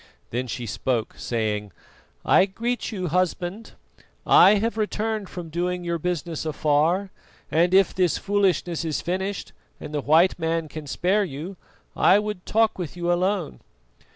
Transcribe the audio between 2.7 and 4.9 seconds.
you, Husband. I have